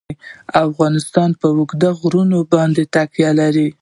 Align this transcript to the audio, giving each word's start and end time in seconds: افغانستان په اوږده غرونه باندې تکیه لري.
افغانستان 0.67 1.29
په 1.39 1.47
اوږده 1.55 1.89
غرونه 1.99 2.37
باندې 2.53 2.83
تکیه 2.93 3.31
لري. 3.39 3.67